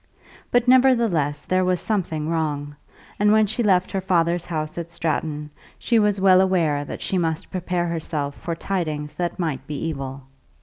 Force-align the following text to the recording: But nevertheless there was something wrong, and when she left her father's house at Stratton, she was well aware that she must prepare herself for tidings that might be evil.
But 0.49 0.67
nevertheless 0.67 1.45
there 1.45 1.63
was 1.63 1.79
something 1.79 2.27
wrong, 2.27 2.75
and 3.19 3.31
when 3.31 3.45
she 3.45 3.61
left 3.61 3.91
her 3.91 4.01
father's 4.01 4.45
house 4.47 4.75
at 4.79 4.89
Stratton, 4.89 5.51
she 5.77 5.99
was 5.99 6.19
well 6.19 6.41
aware 6.41 6.83
that 6.83 7.03
she 7.03 7.19
must 7.19 7.51
prepare 7.51 7.85
herself 7.85 8.33
for 8.33 8.55
tidings 8.55 9.13
that 9.17 9.37
might 9.37 9.67
be 9.67 9.75
evil. 9.75 10.23